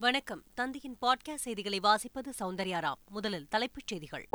[0.00, 0.42] வணக்கம்.
[0.54, 4.28] தந்தையின் பாட்காஸ்ட் செய்திகளை வாசிப்பது சௌந்தர்யாராம் முதலில் தலைப்புச் செய்திகள்.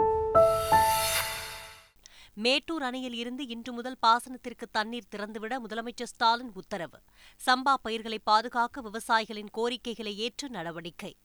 [2.33, 6.99] மேட்டூர் அணையில் இருந்து இன்று முதல் பாசனத்திற்கு தண்ணீர் திறந்துவிட முதலமைச்சர் ஸ்டாலின் உத்தரவு.
[7.45, 11.17] சம்பா பயிர்களை பாதுகாக்க விவசாயிகளின் கோரிக்கைகளை ஏற்று நடவடிக்கை.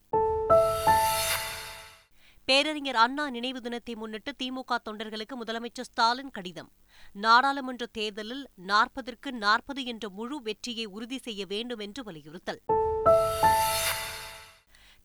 [2.45, 6.73] பேரறிஞர் அண்ணா நினைவு தினத்தை முன்னிட்டு திமுக தொண்டர்களுக்கு முதலமைச்சர் ஸ்டாலின் கடிதம்.
[7.13, 12.61] நாடாளுமன்ற தேர்தலில் நாற்பதற்கு நாற்பது என்ற முழு வெற்றியை உறுதி செய்ய வேண்டும் என்று வலியுறுத்தல்.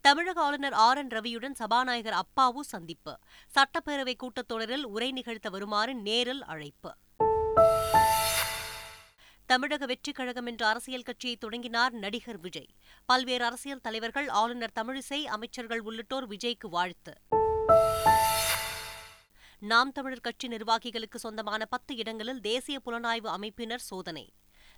[0.04, 3.19] தமிழக ஆளுநர் ஆர் என் ரவியுடன் சபாநாயகர் அப்பாவு சந்திப்பு.
[3.55, 6.91] சட்டப்பேரவை கூட்டத்தொடரில் உரை நிகழ்த்த வருமாறு நேரில் அழைப்பு.
[9.45, 12.69] தமிழக வெற்றிக் கழகம் என்ற அரசியல் கட்சியை தொடங்கினார் நடிகர் விஜய்.
[13.05, 17.14] பல்வேறு அரசியல் தலைவர்கள் ஆளுநர் தமிழிசை அமைச்சர்கள் உள்ளிட்டோர் விஜய்க்கு வாழ்த்து.
[19.59, 24.33] நாம் தமிழர் கட்சி நிர்வாகிகளுக்கு சொந்தமான பத்து இடங்களில் தேசிய புலனாய்வு அமைப்பினர் சோதனை.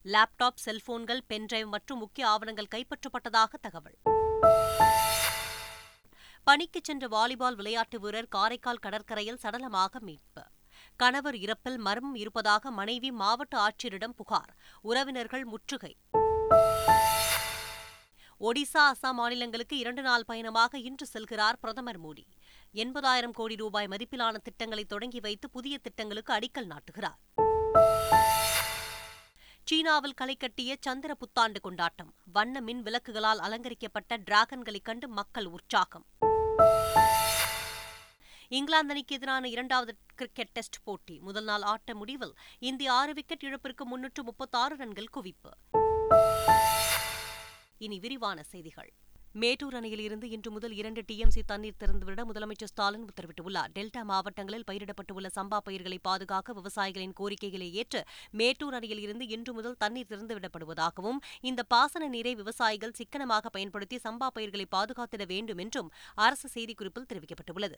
[0.05, 4.15] லேப்டாப் செல்போன்கள் பென்டிரைவ் மற்றும் முக்கிய ஆவணங்கள் கைப்பற்றப்பட்டதாக தகவல்.
[6.44, 10.44] பணிக்கு சென்ற வாலிபால் விளையாட்டு வீரர் காரைக்கால் கடற்கரையில் சடலமாக மீட்பு.
[10.95, 14.55] கணவர் இறப்பில் மர்மம் இருப்பதாக மனைவி மாவட்ட ஆட்சியரிடம் புகார்.
[14.81, 15.97] உறவினர்கள் முற்றுகை.
[18.39, 22.25] ஒடிசா அசாம் மாநிலங்களுக்கு இரண்டு நாள் பயணமாக இன்று செல்கிறார் பிரதமர் மோடி.
[22.73, 27.20] எண்பதாயிரம் கோடி ரூபாய் மதிப்பிலான திட்டங்களை தொடங்கி வைத்து புதிய திட்டங்களுக்கு அடிக்கல் நாட்டுகிறார்.
[29.66, 32.13] சீனாவில் களை கட்டிய சந்திர புத்தாண்டு கொண்டாட்டம்.
[32.33, 36.05] வண்ண மின் விளக்குகளால் அலங்கரிக்கப்பட்ட டிராகன்களைக் கண்டு மக்கள் உற்சாகம்.
[38.47, 41.19] இங்கிலாந்து அணிக்கு எதிரான இரண்டாவது கிரிக்கெட் டெஸ்ட் போட்டி.
[41.19, 45.77] முதல் நாள் ஆட்ட முடிவில் இந்திய ஆறு விக்கெட் இழப்பிற்கு முன்னூற்று முப்பத்தாறு ரன்கள் குவிப்பு.
[47.77, 48.93] இனி விரிவான செய்திகள்.
[49.41, 53.72] மேட்டூர் அணையில் இருந்து இன்று முதல் இரண்டு டிஎம்சி தண்ணீர் திறந்துவிட முதலமைச்சர் ஸ்டாலின் உத்தரவிட்டுள்ளார்.
[53.77, 60.09] டெல்டா மாவட்டங்களில் பயிரிடப்பட்டுள்ள சம்பா பயிர்களை பாதுகாக்க விவசாயிகளின் கோரிக்கைகளை ஏற்று மேட்டூர் அணையில் இருந்து இன்று முதல் தண்ணீர்
[60.11, 67.77] திறந்துவிடப்படுவதாகவும் இந்த பாசன நீரை விவசாயிகள் சிக்கனமாக பயன்படுத்தி சம்பா பயிர்களை பாதுகாத்திட வேண்டும் என்றும் அரசு செய்திக்குறிப்பில் தெரிவிக்கப்பட்டுள்ளது.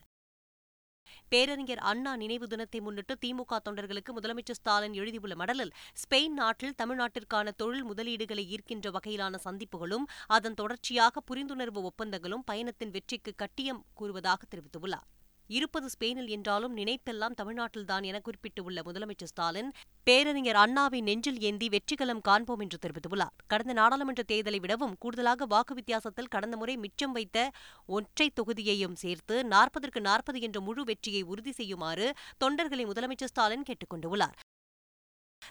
[1.29, 5.73] பேரறிஞர் அண்ணா நினைவு தினத்தை முன்னிட்டு திமுக தொண்டர்களுக்கு முதலமைச்சர் ஸ்டாலின் எழுதியுள்ள மடலில்
[6.03, 13.83] ஸ்பெயின் நாட்டில் தமிழ்நாட்டிற்கான தொழில் முதலீடுகளை ஈர்க்கின்ற வகையிலான சந்திப்புகளும் அதன் தொடர்ச்சியாக புரிந்துணர்வு ஒப்பந்தங்களும் பயணத்தின் வெற்றிக்கு கட்டியம்
[13.93, 15.07] கூறுவதாக தெரிவித்துள்ளார்.
[15.49, 19.69] இருப்பது ஸ்பெயினில் என்றாலும் நினைப்பெல்லாம் தமிழ்நாட்டில்தான் என குறிப்பிட்டுள்ள முதலமைச்சர் ஸ்டாலின்
[20.03, 23.33] பேரறிஞர் அண்ணாவை நெஞ்சில் ஏந்தி வெற்றிகலம் காண்போம் என்று தெரிவித்துள்ளார்.
[23.47, 27.37] கடந்த நாடாளுமன்ற தேர்தலை விடவும் கூடுதலாக வாக்கு வித்தியாசத்தில் கடந்த முறை மிச்சம் வைத்த
[27.85, 32.07] ஒற்றை தொகுதியையும் சேர்த்து நாற்பதற்கு நாற்பது என்ற முழு வெற்றியை உறுதி செய்யுமாறு
[32.45, 34.37] தொண்டர்களை முதலமைச்சர் ஸ்டாலின் கேட்டுக் கொண்டுள்ளார்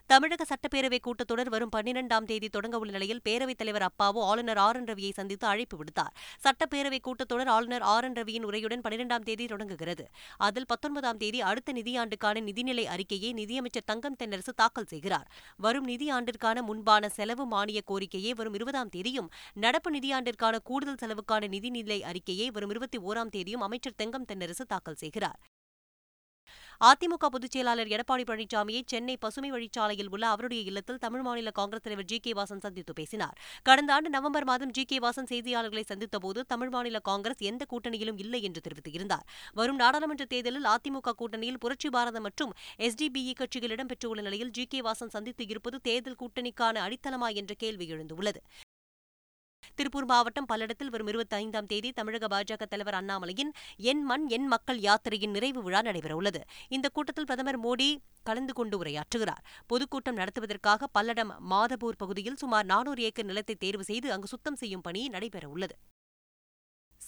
[0.06, 4.76] தமிழக சட்டப்பேரவை கூட்டத்தொடர் வரும் பன்னிரெண்டாம் தேதி தொடங்க உள்ள நிலையில் பேரவைத் தலைவர் அப்பாவு ஆளுநர் ஆர்.
[4.76, 4.84] என்.
[4.84, 6.12] ரவியை சந்தித்து அழைப்பு விடுத்தார்.
[6.44, 8.04] சட்டப்பேரவை கூட்டத்தொடர் ஆளுநர் ஆர்.
[8.04, 8.12] என்.
[8.12, 10.04] ரவியின் உரையுடன் பன்னிரெண்டாம் தேதி தொடங்குகிறது.
[10.36, 15.30] அதில் பத்தொன்பதாம் தேதி அடுத்த நிதியாண்டுக்கான நிதிநிலை அறிக்கையை நிதியமைச்சர் தங்கம் தென்னரசு தாக்கல் செய்கிறார்.
[15.56, 22.50] வரும் நிதியாண்டிற்கான முன்பான செலவு மானிய கோரிக்கையை வரும் இருபதாம் தேதியும் நடப்பு நிதியாண்டிற்கான கூடுதல் செலவுக்கான நிதிநிலை அறிக்கையை
[22.50, 25.38] வரும் இருபத்தி ஓராம் தேதியும் அமைச்சர் தெங்கம் தென்னரசு தாக்கல் செய்கிறார்.
[26.80, 32.04] அதிமுக பொதுச் செயலாளர் எடப்பாடி பழனிசாமியை சென்னை பசுமை வழிச்சாலையில் உள்ள அவருடைய இல்லத்தில் தமிழ் மாநில காங்கிரஸ் தலைவர்
[32.04, 33.36] ஜி கே வாசன் சந்தித்து பேசினார்.
[33.62, 38.42] கடந்த ஆண்டு நவம்பர் மாதம் ஜி கே வாசன் செய்தியாளர்களை சந்தித்தபோது தமிழ் மாநில காங்கிரஸ் எந்த கூட்டணியிலும் இல்லை
[38.42, 39.26] என்று தெரிவித்திருந்தார்.
[39.52, 45.14] வரும் நாடாளுமன்ற தேர்தலில் அதிமுக கூட்டணியில் புரட்சி பாரதம் மற்றும் எஸ்டிபிஇ கட்சிகள் இடம்பெற்றுள்ள நிலையில் ஜி கே வாசன்
[45.16, 48.42] சந்தித்து இருப்பது தேர்தல் கூட்டணிக்கான அடித்தளமா என்ற கேள்வி எழுந்துள்ளது.
[49.78, 53.50] திருப்பூர் மாவட்டம் பல்லடத்தில் வரும் இருபத்தி ஐந்தாம் தேதி தமிழக பாஜக தலைவர் அண்ணாமலையின்
[53.90, 56.40] என் மண் என் மக்கள் யாத்திரையின் நிறைவு விழா நடைபெறவுள்ளது.
[56.68, 57.88] இந்த கூட்டத்தில் பிரதமர் மோடி
[58.22, 59.42] கலந்து கொண்டு உரையாற்றுகிறார்.
[59.66, 65.08] பொதுக்கூட்டம் நடத்துவதற்காக பல்லடம் மாதபூர் பகுதியில் சுமார் நானூறு ஏக்கர் நிலத்தை தேர்வு செய்து அங்கு சுத்தம் செய்யும் பணி
[65.08, 65.76] நடைபெறவுள்ளது.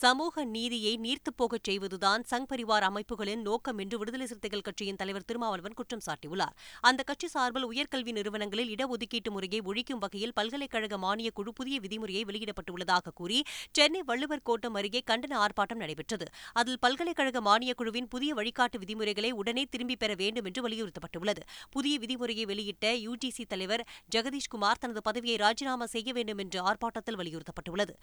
[0.00, 5.74] சமூக நீதியை நீர்த்துப் போகச் செய்வதுதான் சங் பரிவார் அமைப்புகளின் நோக்கம் என்று விடுதலை சிறுத்தைகள் கட்சியின் தலைவர் திருமாவளவன்
[5.74, 6.54] குற்றம் சாட்டியுள்ளார்.
[6.80, 13.12] அந்த கட்சி சார்பில் உயர்கல்வி நிறுவனங்களில் இடஒதுக்கீட்டு முறையை ஒழிக்கும் வகையில் பல்கலைக்கழக மானியக் குழு புதிய விதிமுறையை வெளியிடப்பட்டுள்ளதாக
[13.14, 16.28] கூறி சென்னை வள்ளுவர் கோட்டம் அருகே கண்டன ஆர்ப்பாட்டம் நடைபெற்றது.
[16.52, 21.44] அதில் பல்கலைக்கழக மானியக் குழுவின் புதிய வழிகாட்டு விதிமுறைகளை உடனே திரும்பிப் பெற வேண்டும் என்று வலியுறுத்தப்பட்டுள்ளது.
[21.70, 23.86] புதிய விதிமுறையை வெளியிட்ட யுஜிசி தலைவர்
[24.16, 27.94] ஜெகதீஷ்குமார் தனது பதவியை ராஜினாமா செய்ய வேண்டும் என்று ஆர்ப்பாட்டத்தில் வலியுறுத்தப்பட்டுள்ளது.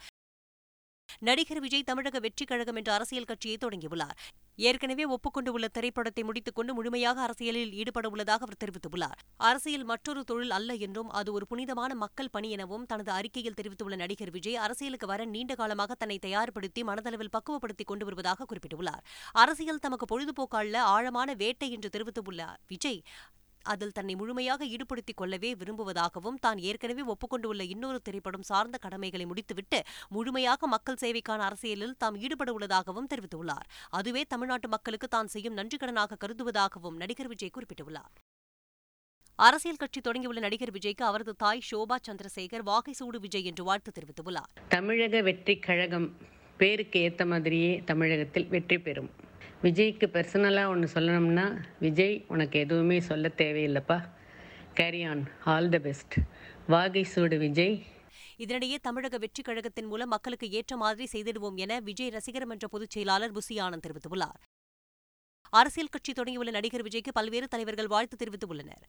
[1.20, 4.16] நடிகர் விஜய் தமிழக வெற்றிக் கழகம் என்ற அரசியல் கட்சியை தொடங்கியுள்ளார்.
[4.56, 9.18] ஏற்கனவே ஒப்புக்கொண்டுள்ள திரைப்படத்தை முடித்துக் கொண்டு முழுமையாக அரசியலில் ஈடுபட உள்ளதாக அவர் தெரிவித்துள்ளார்.
[9.36, 14.30] அரசியல் மற்றொரு தொழில் அல்ல என்றும் அது ஒரு புனிதமான மக்கள் பணி எனவும் தனது அறிக்கையில் தெரிவித்துள்ள நடிகர்
[14.30, 19.04] விஜய் அரசியலுக்கு வர நீண்ட காலமாக தன்னை தயார்படுத்தி மனதளவில் பக்குவப்படுத்திக் கொண்டு வருவதாக குறிப்பிட்டுள்ளார்.
[19.32, 23.02] அரசியல் தமக்கு பொழுதுபோக்கு அல்ல ஆழமான வேட்டை என்று தெரிவித்துள்ள விஜய்
[23.72, 29.80] அதில் தன்னை முழுமையாக ஈடுபடுத்திக் கொள்ளவே விரும்புவதாகவும் தான் ஏற்கனவே ஒப்புக்கொண்டுள்ள இன்னொரு திரைப்படம் சார்ந்த கடமைகளை முடித்துவிட்டு
[30.16, 33.66] முழுமையாக மக்கள் சேவைக்கான அரசியலில் தாம் ஈடுபட உள்ளதாகவும் தெரிவித்துள்ளார்.
[33.90, 38.14] அதுவே தமிழ்நாட்டு மக்களுக்கு தான் செய்யும் நன்றிக்கடனாக கருதுவதாகவும் நடிகர் விஜய் குறிப்பிட்டுள்ளார்.
[39.38, 44.50] அரசியல் கட்சி தொடங்கியுள்ள நடிகர் விஜய்க்கு அவரது தாய் ஷோபா சந்திரசேகர் வாகை சூடு விஜய் என்று வாழ்த்து தெரிவித்துள்ளார்.
[44.68, 46.08] தமிழக வெற்றி கழகம்
[46.60, 49.10] பேருக்கு ஏற்ற மாதிரியே தமிழகத்தில் வெற்றி பெறும்.
[49.62, 54.08] விஜய்க்கு பர்சனலாக ஒன்று சொல்லணும்னா விஜய் உனக்கு எதுவுமே சொல்ல தேவையில்லைப்பா.
[54.74, 56.14] Carry on all the best
[56.66, 57.84] வாகை சூடு விஜய்.
[58.38, 63.32] இதனிடையே தமிழக வெற்றி கழகத்தின் மூலம் மக்களுக்கு ஏற்ற மாதிரி செய்திடுவோம் என விஜய் ரசிகர் மன்ற பொதுச் செயலாளர்
[63.32, 64.40] புசி ஆனந்த் தெரிவித்துள்ளார்.
[65.50, 68.84] அரசியல் கட்சி தொடங்கியுள்ள நடிகர் விஜய்க்கு பல்வேறு தலைவர்கள் வாழ்த்து தெரிவித்துள்ளனர்.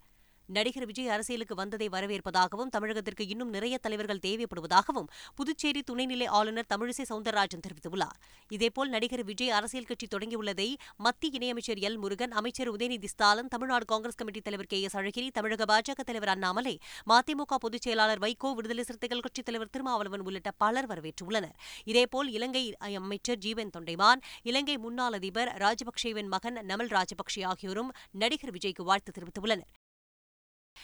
[0.56, 7.64] நடிகர் விஜய் அரசியலுக்கு வந்ததை வரவேற்பதாகவும் தமிழகத்திற்கு இன்னும் நிறைய தலைவர்கள் தேவைப்படுவதாகவும் புதுச்சேரி துணைநிலை ஆளுநர் தமிழிசை சவுந்தரராஜன்
[7.66, 8.18] தெரிவித்துள்ளார்.
[8.50, 14.16] இதேபோல் நடிகர் விஜய் அரசியல் கட்சி தொடங்கியுள்ளதை மத்திய இணையமைச்சர் எல் முருகன் அமைச்சர் உதயநிதி ஸ்டாலின் தமிழ்நாடு காங்கிரஸ்
[14.16, 16.76] கமிட்டி தலைவர் கே எஸ் அழகிரி தமிழக பாஜக தலைவர் அண்ணாமலை
[17.12, 21.58] மதிமுக பொதுச் செயலாளர் வைகோ விடுதலை சிறுத்தைகள் கட்சித் தலைவர் திருமாவளவன் உள்ளிட்ட பலர் வரவேற்றுள்ளனர்.
[21.84, 28.84] இதேபோல் இலங்கை அமைச்சர் ஜீவன் தொண்டைமான் இலங்கை முன்னாள் அதிபர் ராஜபக்சேவின் மகன் நமல் ராஜபக்சே ஆகியோரும் நடிகர் விஜய்க்கு
[28.92, 29.72] வாழ்த்து தெரிவித்துள்ளனர்.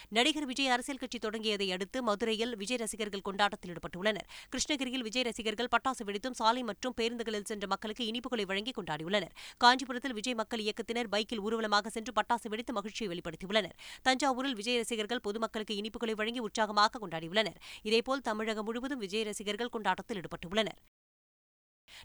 [0.10, 4.28] நடிகர் விஜய் அரசியல் கட்சி தொடங்கியதை அடுத்து மதுரையில் விஜய் ரசிகர்கள் கொண்டாட்டத்தில் ஈடுபட்டுள்ளனர்.
[4.54, 9.34] கிருஷ்ணகிரியில் விஜய் ரசிகர்கள் பட்டாசு வெடித்தும் சாலை மற்றும் பேருந்துகளில் சென்ற மக்களுக்கு இனிப்புகளை வழங்கி கொண்டாடியுள்ளனர்.
[9.58, 13.78] காஞ்சிபுரத்தில் விஜய் மக்கள் இயக்கத்தினர் பைக்கில் ஊர்வலமாக சென்று பட்டாசு வெடித்து மகிழ்ச்சியை வெளிப்படுத்தியுள்ளனர்.
[14.10, 17.60] தஞ்சாவூரில் விஜய் ரசிகர்கள் பொதுமக்களுக்கு இனிப்புகளை வழங்கி உற்சாகமாக கொண்டாடியுள்ளனர்.
[17.84, 20.82] இதேபோல் தமிழகம் முழுவதும் விஜய் ரசிகர்கள் கொண்டாட்டத்தில் ஈடுபட்டுள்ளனர்.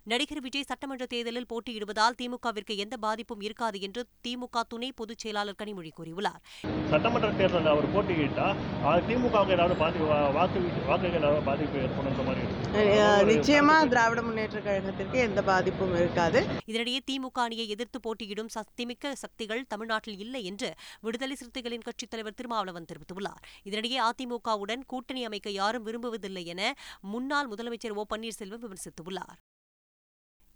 [0.03, 5.91] நடிகர் விஜய் சட்டமன்ற தேர்தலில் போட்டியிடுவதால் திமுகவிற்கு எந்த பாதிப்பும் இருக்காது என்று திமுக துணை பொதுச் செயலாளர் கனிமொழி
[5.97, 6.41] கூறியுள்ளார்.
[6.89, 8.55] சட்டமன்ற தேர்தலில் அவர் போட்டியிட்டா
[8.85, 12.77] அது திமுகவுக்கு ஏதாவது பாதி வா- வாக்கு வாக்குகள் ஏதாவது பாதிப்பு ஏற்படுன்ற மாதிரி இருக்கு.
[12.77, 16.45] அஹ் நிச்சயமா திராவிட முன்னேற்ற கழகத்திற்கு எந்த பாதிப்பும் இருக்காது.
[16.67, 22.85] இதனிடையே திமுக அணியை எதிர்த்து போட்டியிடும் சக்திமிக்க சக்திகள் தமிழ்நாட்டில் இல்லை என்று விடுதலை சிறுத்தைகளின் கட்சித் தலைவர் திருமாவளவன்
[22.85, 23.67] தெரிவித்துள்ளார்.
[23.69, 29.37] இதனிடையே அதிமுகவுடன் கூட்டணி அமைக்க யாரும் விரும்புவதில்லை என முன்னாள் முதலமைச்சர் ஓ பன்னீர்செல்வம் விமர்சித்துள்ளார்.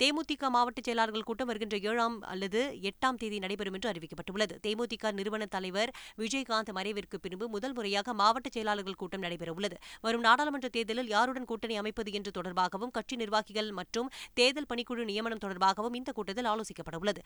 [0.03, 4.55] தேமுதிக மாவட்ட செயலாளர்கள் கூட்டம் வருகின்ற ஏழாம் அல்லது எட்டாம் தேதி நடைபெறும் என்று அறிவிக்கப்பட்டுள்ளது.
[4.65, 5.91] தேமுதிக நிறுவன தலைவர்
[6.21, 9.77] விஜயகாந்த் மறைவிற்கு பின்பு முதல் முறையாக மாவட்ட செயலாளர்கள் கூட்டம் நடைபெறவுள்ளது.
[10.05, 15.97] வரும் நாடாளுமன்ற தேர்தலில் யாருடன் கூட்டணி அமைப்பது என்று தொடர்பாகவும் கட்சி நிர்வாகிகள் மற்றும் தேர்தல் பணிக்குழு நியமனம் தொடர்பாகவும்
[16.01, 17.23] இந்த கூட்டத்தில் ஆலோசிக்கப்படவுள்ளது.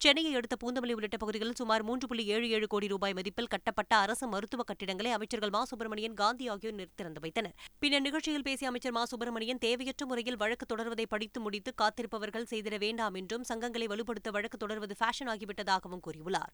[0.00, 4.28] சென்னையை அடுத்த பூந்தமல்லி உள்ளிட்ட பகுதிகளில் சுமார் மூன்று புள்ளி ஏழு ஏழு கோடி ரூபாய் மதிப்பில் கட்டப்பட்ட அரசு
[4.28, 5.64] மருத்துவ கட்டிடங்களை அமைச்சர்கள் மா.
[5.64, 7.54] சுப்பிரமணியன் காந்தி ஆகியோர் திறந்து வைத்தனர்.
[7.78, 9.04] பின்னர் நிகழ்ச்சியில் பேசிய அமைச்சர் மா.
[9.04, 14.96] சுப்பிரமணியன் தேவையற்ற முறையில் வழக்கு தொடர்வதை படித்து முடித்து காத்திருப்பவர்கள் செய்திட வேண்டாம் என்றும் சங்கங்களை வலுப்படுத்த வழக்கு தொடர்வது
[15.00, 16.52] ஃபேஷன் ஆகிவிட்டதாகவும் கூறியுள்ளார்.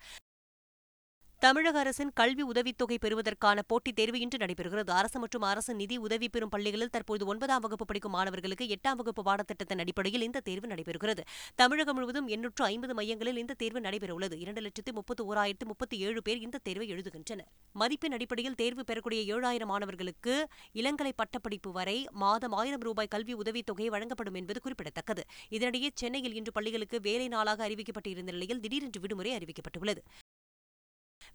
[1.42, 4.90] தமிழக அரசின் கல்வி உதவித்தொகை பெறுவதற்கான போட்டித் தேர்வு இன்று நடைபெறுகிறது.
[4.90, 9.78] அரசு மற்றும் அரசு நிதி உதவி பெறும் பள்ளிகளில் தற்போது ஒன்பதாம் வகுப்பு படிக்கும் மாணவர்களுக்கு எட்டாம் வகுப்பு பாடத்திட்டத்தின்
[9.78, 11.22] அடிப்படையில் இந்த தேர்வு நடைபெறுகிறது.
[11.54, 14.38] தமிழகம் முழுவதும் எண்ணூற்று ஐம்பது மையங்களில் இந்த தேர்வு நடைபெறவுள்ளது.
[14.38, 17.48] இரண்டு லட்சத்து முப்பத்து ஓராயிரத்து முப்பத்தி ஏழு பேர் இந்த தேர்வை எழுதுகின்றனர்.
[17.72, 24.34] மதிப்பெண் அடிப்படையில் தேர்வு பெறக்கூடிய ஏழாயிரம் மாணவர்களுக்கு இளங்கலை பட்டப்படிப்பு வரை மாதம் ஆயிரம் ரூபாய் கல்வி உதவித்தொகை வழங்கப்படும்
[24.34, 25.24] என்பது குறிப்பிடத்தக்கது.
[25.50, 30.02] இதனிடையே சென்னையில் இன்று பள்ளிகளுக்கு வேலை நாளாக அறிவிக்கப்பட்டிருந்த நிலையில் திடீரென்று விடுமுறை அறிவிக்கப்பட்டுள்ளது.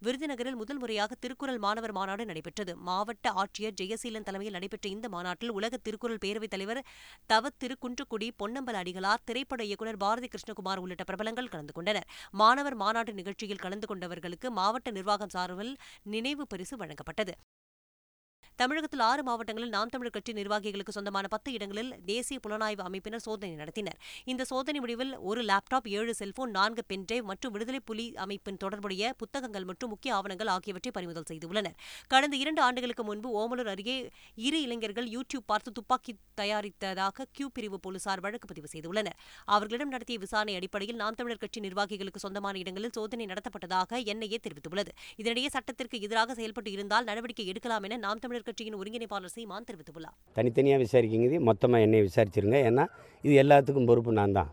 [0.04, 2.76] விருதுநகரில் முதல் முறையாக திருக்குறள் மாணவர் மாநாடு நடைபெற்றது.
[2.76, 6.80] மாவட்ட ஆட்சியர் ஜெயசீலன் தலைமையில் நடைபெற்ற இந்த மாநாட்டில் உலக திருக்குறள் பேரவைத் தலைவர்
[7.26, 7.76] தவ திரு
[8.42, 12.08] பொன்னம்பல அடிகளார் திரைப்பட இயக்குநர் பாரதி கிருஷ்ணகுமார் உள்ளிட்ட பிரபலங்கள் கலந்து கொண்டனர்.
[12.30, 17.34] மாணவர் மாநாட்டு நிகழ்ச்சியில் கலந்து கொண்டவர்களுக்கு மாவட்ட நிர்வாகம் சார்பில் நினைவு பரிசு வழங்கப்பட்டது.
[18.60, 23.96] தமிழகத்தில் ஆறு மாவட்டங்களில் நாம் தமிழர் கட்சி நிர்வாகிகளுக்கு சொந்தமான பத்து இடங்களில் தேசிய புலனாய்வு அமைப்பினர் சோதனை நடத்தினர்.
[24.30, 29.66] இந்த சோதனை முடிவில் ஒரு லேப்டாப் ஏழு செல்போன் நான்கு பென்டிரைவ் மற்றும் விடுதலை புலி அமைப்பின் தொடர்புடைய புத்தகங்கள்
[29.70, 31.76] மற்றும் முக்கிய ஆவணங்கள் ஆகியவற்றை பறிமுதல் செய்துள்ளனர்.
[32.14, 33.96] கடந்த இரண்டு ஆண்டுகளுக்கு முன்பு ஓமலூர் அருகே
[34.48, 39.16] இரு இளைஞர்கள் யூடியூப் பார்த்து துப்பாக்கி தயாரித்ததாக கியூ பிரிவு போலீசார் வழக்கு பதிவு செய்துள்ளனர்.
[39.54, 44.94] அவர்களிடம் நடத்திய விசாரணை அடிப்படையில் நாம் தமிழர் கட்சி நிர்வாகிகளுக்கு சொந்தமான இடங்களில் சோதனை நடத்தப்பட்டதாக என்ஐஏ தெரிவித்துள்ளது.
[45.22, 50.16] இதனிடையே சட்டத்திற்கு எதிராக செயல்பட்டு இருந்தால் நடவடிக்கை எடுக்கலாம் என நாம் தமிழர் கட்சியின் ஒருங்கிணைப்பாளர் சீமான் தெரிவித்துள்ளார்.
[50.38, 52.58] தனித்தனியாக விசாரிக்கிங்க மொத்தமாக என்னை விசாரிச்சிருங்க.
[52.68, 52.84] ஏன்னா
[53.26, 54.50] இது எல்லாத்துக்கும் பொறுப்பு நான் தான்.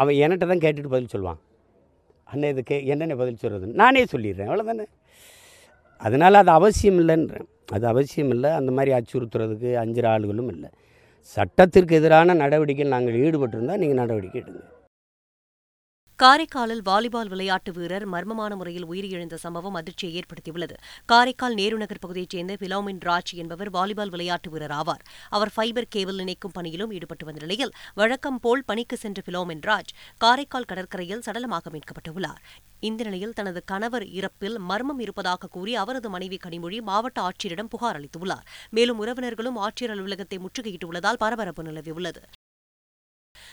[0.00, 1.40] அவன் என்கிட்ட தான் கேட்டுட்டு பதில் சொல்லுவான்.
[2.32, 4.48] அண்ணன் இதுக்கு என்னென்ன பதில் சொல்கிறது நானே சொல்லிடுறேன்.
[4.50, 4.86] அவ்வளோதானே
[6.06, 7.48] அதனால் அது அவசியம் இல்லைன்றேன்.
[7.76, 8.50] அது அவசியம் இல்லை.
[8.60, 10.70] அந்த மாதிரி அச்சுறுத்துறதுக்கு அஞ்சு ஆளுகளும் இல்லை.
[11.36, 14.62] சட்டத்திற்கு எதிரான நடவடிக்கையில் நாங்கள் ஈடுபட்டிருந்தால் நீங்கள் நடவடிக்கை எடுங்க.
[16.18, 20.74] காரைக்காலில் வாலிபால் விளையாட்டு வீரர் மர்மமான முறையில் உயிரிழந்த சம்பவம் அதிர்ச்சியை ஏற்படுத்தியுள்ளது.
[21.06, 25.02] காரைக்கால் நேருநகர் பகுதியைச் சேர்ந்த பிலோமின் ராஜ் என்பவர் வாலிபால் விளையாட்டு வீரர் ஆவார்.
[25.30, 30.64] அவர் ஃபைபர் கேபிள் இணைக்கும் பணியிலும் ஈடுபட்டு வந்த நிலையில் வழக்கம் போல் பணிக்கு சென்ற பிலோமின் ராஜ் காரைக்கால்
[30.64, 32.40] கடற்கரையில் சடலமாக மீட்கப்பட்டுள்ளார்.
[32.80, 38.46] இந்த நிலையில் தனது கணவர் இறப்பில் மர்மம் இருப்பதாக கூறி அவரது மனைவி கனிமொழி மாவட்ட ஆட்சியரிடம் புகார் அளித்துள்ளார்.
[38.70, 42.22] மேலும் உறவினர்களும் ஆட்சியர் அலுவலகத்தை முற்றுகையிட்டுள்ளதால் பரபரப்பு நிலவியுள்ளது.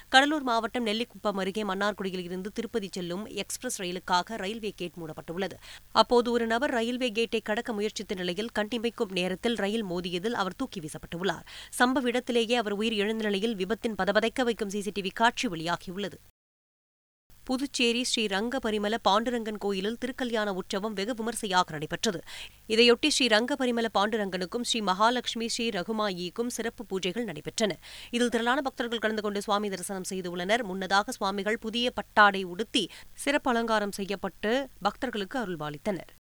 [0.10, 5.56] கடலூர் மாவட்டம் நெல்லிக்குப்பம் அருகே மன்னார்குடியில் இருந்து திருப்பதி செல்லும் எக்ஸ்பிரஸ் ரயிலுக்காக ரயில்வே கேட் மூடப்பட்டுள்ளது.
[5.92, 11.48] அப்போது ஒரு நபர் ரயில்வே கேட்டை கடக்க முயற்சித்த நிலையில் கண்டிமைக்கும் நேரத்தில் ரயில் மோதியதில் அவர் தூக்கி வீசப்பட்டுள்ளார்.
[11.80, 16.20] சம்பவ இடத்திலேயே அவர் உயிர் எழுந்த நிலையில் விபத்தின் பதபதைக்க வைக்கும் சிசிடிவி காட்சி வெளியாகியுள்ளது.
[17.52, 22.20] புதுச்சேரி ஸ்ரீ ரங்க பரிமல பாண்டுரங்கன் கோயிலில் திருக்கல்யாண உற்சவம் வெகு விமர்சையாக நடைபெற்றது.
[22.74, 27.78] இதையொட்டி ஸ்ரீ ரங்க பரிமல பாண்டுரங்கனுக்கும் ஸ்ரீ மகாலட்சுமி ஸ்ரீ ரகுமாயிக்கும் சிறப்பு பூஜைகள் நடைபெற்றன.
[28.16, 32.86] இதில் திரளான பக்தர்கள் கலந்து கொண்டு சுவாமி தரிசனம் செய்துள்ளனர் முன்னதாக சுவாமிகள் புதிய பட்டாடை உடுத்தி
[33.26, 34.54] சிறப்பு அலங்காரம் செய்யப்பட்டு
[34.88, 36.12] பக்தர்களுக்கு அருள்பாலித்தனர்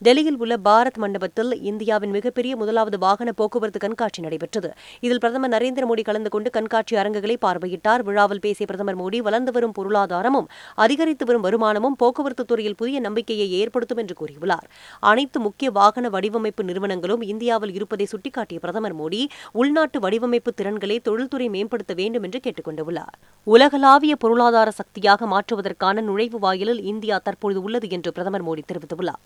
[0.00, 4.72] டெல்லியில் உள்ள பாரத் மண்டபத்தில் இந்தியாவின் மிகப்பெரிய முதலாவது வாகன போக்குவரத்து கண்காட்சி நடைபெற்றது.
[5.00, 8.02] இதில் பிரதமர் நரேந்திர மோடி கலந்து கொண்டு கண்காட்சி அரங்குகளை பார்வையிட்டார்.
[8.02, 13.96] விழாவில் பேசிய பிரதமர் மோடி வளர்ந்து வரும் பொருளாதாரமும் அதிகரித்து வரும் வருமானமும் போக்குவரத்து துறையில் புதிய நம்பிக்கையை ஏற்படுத்தும்
[13.96, 14.66] என்று கூறியுள்ளார்.
[15.00, 19.22] அனைத்து முக்கிய வாகன வடிவமைப்பு நிறுவனங்களும் இந்தியாவில் இருப்பதை சுட்டிக்காட்டிய பிரதமர் மோடி
[19.52, 26.82] உள்நாட்டு வடிவமைப்பு திறன்களை தொழில்துறை மேம்படுத்த வேண்டும் என்று கேட்டுக் கொண்டுள்ளார் உலகளாவிய பொருளாதார சக்தியாக மாற்றுவதற்கான நுழைவு வாயிலில்
[26.82, 29.22] இந்தியா தற்பொழுது உள்ளது என்று பிரதமர் மோடி தெரிவித்துள்ளார்.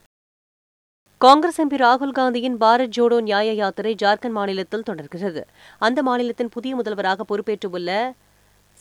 [1.23, 5.41] காங்கிரஸ் எம்பி ராகுல் காந்தியின் பாரத் ஜோடோ நியாய யாத்திரை ஜார்க்கண்ட் மாநிலத்தில் தொடர்கிறது.
[5.85, 7.89] அந்த மாநிலத்தின் புதிய முதல்வராக பொறுப்பேற்றுள்ள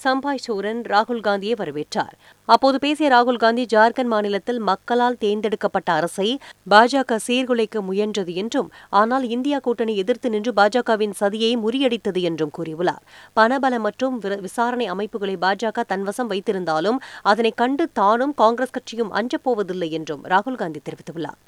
[0.04, 2.14] சம்பாய் சோரன் ராகுல் காந்தியை வரவேற்றார்.
[2.54, 6.28] அப்போது பேசிய ராகுல் காந்தி ஜார்க்கண்ட் மாநிலத்தில் மக்களால் தேர்ந்தெடுக்கப்பட்ட அரசை
[6.74, 8.70] பாஜக சீர்குலைக்க முயன்றது என்றும்
[9.02, 13.04] ஆனால் இந்தியா கூட்டணி எதிர்த்து நின்று பாஜகவின் சதியை முறியடித்தது என்றும் கூறியுள்ளார்.
[13.38, 14.18] பணபல மற்றும்
[14.48, 21.40] விசாரணை அமைப்புகளை பாஜக தன்வசம் வைத்திருந்தாலும் அதனை கண்டு தானும் காங்கிரஸ் கட்சியும் அஞ்சப்போவதில்லை என்றும் ராகுல் காந்தி தெரிவித்துள்ளார்.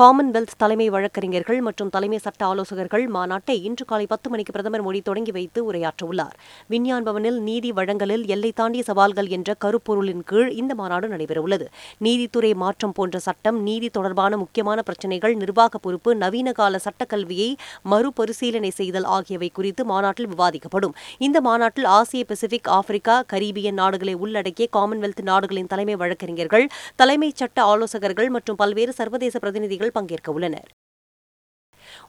[0.00, 5.30] காமன்வெல்த் தலைமை வழக்கறிஞர்கள் மற்றும் தலைமை சட்ட ஆலோசகர்கள் மாநாட்டை இன்று காலை பத்து மணிக்கு பிரதமர் மோடி தொடங்கி
[5.30, 6.36] வைத்து உரையாற்றவுள்ளார்.
[6.68, 11.66] விஞ்ஞான் பவனில் நீதி வழங்கலில் எல்லை தாண்டிய சவால்கள் என்ற கருப்பொருளின் கீழ் இந்த மாநாடு நடைபெறவுள்ளது.
[11.98, 17.50] நீதித்துறை மாற்றம் போன்ற சட்டம் நீதி தொடர்பான முக்கியமான பிரச்சினைகள் நிர்வாக பொறுப்பு நவீன கால சட்டக்கல்வியை
[17.82, 20.96] மறுபரிசீலனை செய்தல் ஆகியவை குறித்து மாநாட்டில் விவாதிக்கப்படும்.
[21.18, 26.66] இந்த மாநாட்டில் ஆசிய பசிபிக் ஆப்பிரிக்கா கரீபியன் நாடுகளை உள்ளடக்கிய காமன்வெல்த் நாடுகளின் தலைமை வழக்கறிஞர்கள்
[26.96, 30.70] தலைமைச் சட்ட ஆலோசகர்கள் மற்றும் பல்வேறு சர்வதேச பிரதிநிதிகள் பங்கேற்க உள்ளனர்.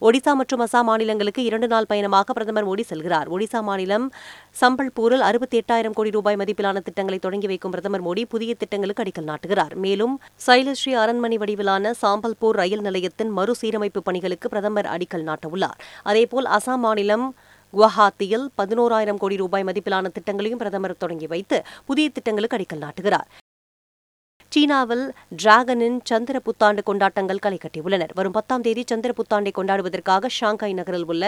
[0.07, 3.27] ஒடிசா மற்றும் அசாம் மாநிலங்களுக்கு இரண்டு நாள் பயணமாக பிரதமர் மோடி செல்கிறார்.
[3.35, 4.05] ஒடிசா மாநிலம்
[4.61, 9.75] சம்பல்பூரில் அறுபத்தி எட்டாயிரம் கோடி ரூபாய் மதிப்பிலான திட்டங்களை தொடங்கி வைக்கும் பிரதமர் மோடி புதிய திட்டங்களுக்கு அடிக்கல் நாட்டுகிறார்.
[9.75, 10.13] மேலும்
[10.47, 15.79] சைலஸ்ரீ அரண்மனை வடிவிலான சாம்பல்பூர் ரயில் நிலையத்தின் மறுசீரமைப்பு பணிகளுக்கு பிரதமர் அடிக்கல் நாட்டவுள்ளார்.
[16.03, 17.27] அதேபோல் அசாம் மாநிலம்
[17.73, 23.29] குவஹாத்தியில் பதினோராயிரம் கோடி ரூபாய் மதிப்பிலான திட்டங்களையும் பிரதமர் தொடங்கி வைத்து புதிய திட்டங்களுக்கு அடிக்கல் நாட்டுகிறார்.
[24.53, 25.03] சீனாவில்
[25.41, 28.09] டிராகனின் சந்திர புத்தாண்டு கொண்டாட்டங்கள் களை கட்டியுள்ளனர்.
[28.17, 31.25] வரும் பத்தாம் தேதி சந்திர புத்தாண்டை கொண்டாடுவதற்காக ஷாங்காய் நகரில் உள்ள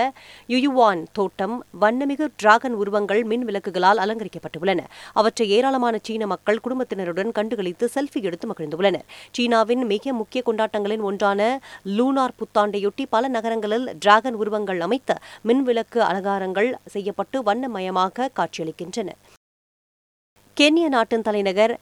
[0.54, 1.54] யுயுவான் தோட்டம்
[1.84, 4.82] வண்ணமிகு டிராகன் உருவங்கள் மின் விளக்குகளால் அலங்கரிக்கப்பட்டுள்ளன.
[5.20, 9.06] அவற்றை ஏராளமான சீன மக்கள் குடும்பத்தினருடன் கண்டுகளித்து செல்ஃபி எடுத்து மகிழ்ந்துள்ளனர்.
[9.38, 11.48] சீனாவின் மிக முக்கிய கொண்டாட்டங்களின் ஒன்றான
[12.00, 19.10] லூனார் புத்தாண்டையொட்டி பல நகரங்களில் டிராகன் உருவங்கள் அமைத்த மின் விளக்கு அலங்காரங்கள் செய்யப்பட்டு வண்ணமயமாக காட்சியளிக்கின்றன.
[20.58, 21.76] கென்ய நாட்டின் தலைநகர்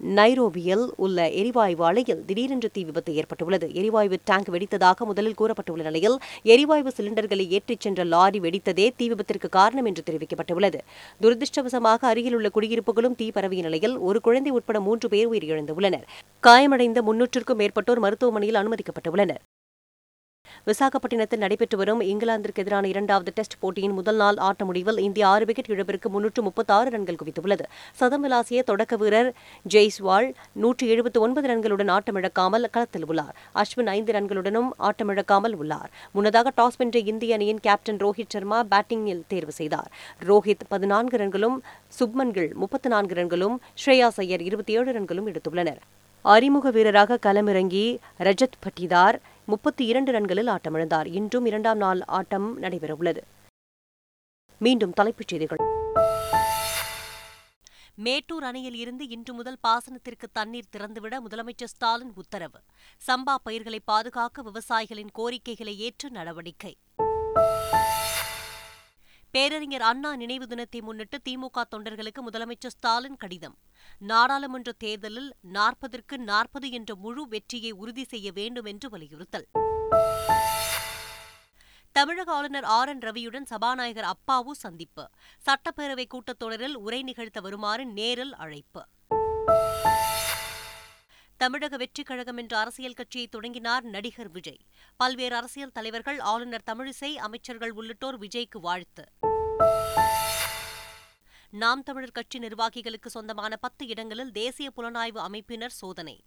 [0.00, 3.74] நைரோபியில் உள்ள எரிவாயு ஆலையில் திடீரென்று தீ விபத்து ஏற்பட்டுள்ளது.
[3.74, 9.84] எரிவாயு டேங்க் வெடித்ததாக முதலில் கூறப்பட்டுள்ள நிலையில் எரிவாயு சிலிண்டர்களை ஏற்றிச் சென்ற லாரி வெடித்ததே தீ விபத்திற்கு காரணம்
[9.84, 10.78] என்று தெரிவிக்கப்பட்டுள்ளது.
[11.22, 16.06] துரதிருஷ்டவசமாக அருகில் உள்ள குடியிருப்புகளும் தீ பரவிய நிலையில் ஒரு குழந்தை உட்பட மூன்று பேர் உயிரிழந்துள்ளனர்.
[16.40, 19.42] காயமடைந்த முன்னூற்றுக்கும் மேற்பட்டோர் மருத்துவமனையில் அனுமதிக்கப்பட்டுள்ளனர்.
[20.66, 25.68] விசாகப்பட்டினத்தில் நடைபெற்று வரும் இங்கிலாந்திற்கு எதிரான இரண்டாவது டெஸ்ட் போட்டியின் முதல் நாள் ஆட்ட முடிவில் இந்தியா ஆறு விக்கெட்
[25.68, 27.64] இழப்பிற்கு முன்னூற்று முப்பத்தாறு ரன்கள் குவித்துள்ளது.
[27.92, 29.34] சதம் விளாசிய தொடக்க வீரர்
[29.68, 33.34] ஜெய்ஸ்வால் நூற்றி எழுபத்தி ஒன்பது ரன்களுடன் ஆட்டமிழக்காமல் களத்தில் உள்ளார்.
[33.54, 35.90] அஸ்வின் ஐந்து ரன்களுடனும் ஆட்டமிழக்காமல் உள்ளார்.
[36.12, 39.90] முன்னதாக டாஸ் வென்ற இந்திய அணியின் கேப்டன் ரோஹித் சர்மா பேட்டிங்கில் தேர்வு செய்தார்.
[40.26, 41.58] ரோஹித் பதினான்கு ரன்களும்
[41.98, 45.80] சுப்மன்கள் முப்பத்தி நான்கு ரன்களும் ஸ்ரேயாஸ் ஐயர் இருபத்தி ஏழு ரன்களும் எடுத்துள்ளனர்.
[46.22, 51.06] அறிமுக வீரராக களமிறங்கி ரஜத் பட்டிதார் முப்பத்தி இரண்டு ரன்களில் ஆட்டமிழந்தார்.
[51.06, 53.20] இன்றும் இரண்டாம் நாள் ஆட்டம் நடைபெறவுள்ளது.
[54.58, 55.58] மீண்டும் தலைப்புச் செய்திகள்.
[57.94, 62.60] மேட்டூர் அணையில் இருந்து இன்று முதல் பாசனத்திற்கு தண்ணீர் திறந்துவிட முதலமைச்சர் ஸ்டாலின் உத்தரவு.
[63.06, 66.78] சம்பா பயிர்களை பாதுகாக்க விவசாயிகளின் கோரிக்கைகளை ஏற்று நடவடிக்கை.
[69.36, 73.58] பேரறிஞர் அண்ணா நினைவு தினத்தை முன்னிட்டு திமுக தொண்டர்களுக்கு முதலமைச்சர் ஸ்டாலின் கடிதம்.
[73.98, 79.46] நாடாளுமன்ற தேர்தலில் நாற்பதற்கு நாற்பது என்ற முழு வெற்றியை உறுதி செய்ய வேண்டும் என்று வலியுறுத்தல்.
[81.92, 82.88] தமிழக ஆளுநர் ஆர்.
[82.88, 82.98] என்.
[82.98, 85.10] ரவியுடன் சபாநாயகர் அப்பாவு சந்திப்பு.
[85.46, 88.86] சட்டப்பேரவை கூட்டத்தொடரில் உரை நிகழ்த்த வருமாறு நேரில் அழைப்பு.
[91.36, 94.60] தமிழக வெற்றிக் கழகம் என்ற அரசியல் கட்சியை தொடங்கினார் நடிகர் விஜய்.
[94.96, 99.04] பல்வேறு அரசியல் தலைவர்கள் ஆளுநர் தமிழிசை அமைச்சர்கள் உள்ளிட்டோர் விஜய்க்கு வாழ்த்து.
[101.50, 106.24] நாம் தமிழர் கட்சி நிர்வாகிகளுக்கு சொந்தமான பத்து இடங்களில் தேசிய புலனாய்வு அமைப்பினர் சோதனை.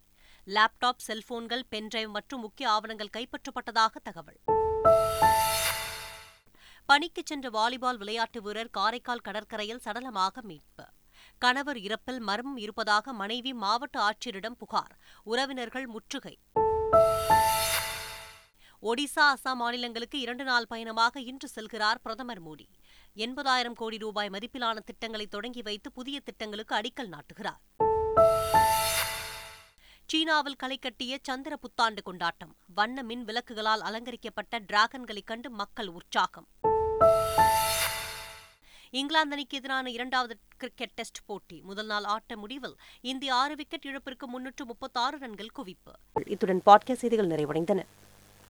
[0.48, 4.40] லேப்டாப் செல்போன்கள் பென்டிரைவ் மற்றும் முக்கிய ஆவணங்கள் கைப்பற்றப்பட்டதாக தகவல்.
[6.86, 10.86] பணிக்கு சென்ற வாலிபால் விளையாட்டு வீரர் காரைக்கால் கடற்கரையில் சடலமாக மீட்பு.
[11.38, 14.98] கணவர் இறப்பில் மர்மம் இருப்பதாக மனைவி மாவட்ட ஆட்சியரிடம் புகார்.
[15.24, 16.40] உறவினர்கள் முற்றுகை.
[18.82, 22.68] ஒடிசா அசாம் மாநிலங்களுக்கு இரண்டு நாள் பயணமாக இன்று செல்கிறார் பிரதமர் மோடி.
[23.16, 27.88] எண்பதாயிரம் கோடி ரூபாய் மதிப்பிலான திட்டங்களை தொடங்கி வைத்து புதிய திட்டங்களுக்கு அடிக்கல் நாட்டுகிறார்.
[30.06, 32.56] சீனாவில் களை கட்டிய சந்திர புத்தாண்டு கொண்டாட்டம்.
[32.76, 36.48] வண்ண மின் விளக்குகளால் அலங்கரிக்கப்பட்ட டிராகன்களைக் கண்டு மக்கள் உற்சாகம்.
[38.90, 41.62] இங்கிலாந்து அணிக்கு எதிரான இரண்டாவது கிரிக்கெட் டெஸ்ட் போட்டி.
[41.62, 46.22] முதல் நாள் ஆட்ட முடிவில் இந்திய ஆறு விக்கெட் இழப்பிற்கு முன்னூற்று முப்பத்தாறு ரன்கள் குவிப்பு.
[46.26, 47.84] இத்துடன் பாட்காஸ்ட் செய்திகள் நிறைவடைந்தன.